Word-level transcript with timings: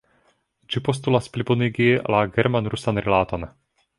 Ĝi 0.75 0.81
postulas 0.87 1.27
plibonigi 1.35 1.87
la 2.15 2.21
german-rusan 2.39 3.03
rilaton. 3.07 3.49